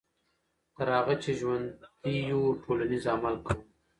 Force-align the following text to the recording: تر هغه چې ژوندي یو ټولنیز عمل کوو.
تر 0.75 0.87
هغه 0.97 1.13
چې 1.23 1.31
ژوندي 1.39 2.15
یو 2.31 2.41
ټولنیز 2.63 3.03
عمل 3.13 3.35
کوو. 3.45 3.61